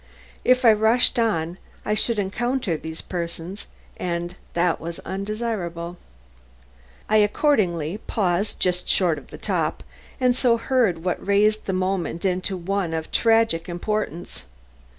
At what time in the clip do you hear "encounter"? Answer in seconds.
2.17-2.75